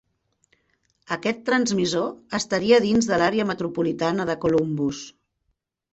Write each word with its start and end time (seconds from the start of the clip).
Aquest 1.15 1.43
transmissor 1.49 2.09
estaria 2.39 2.81
dins 2.89 3.11
de 3.11 3.21
l'àrea 3.23 3.49
metropolitana 3.53 4.27
de 4.31 4.37
Columbus. 4.47 5.07